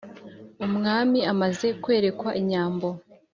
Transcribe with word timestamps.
umwami 0.65 1.19
amaze 1.33 1.67
kwerekwa 1.83 2.29
inyambo 2.41 2.87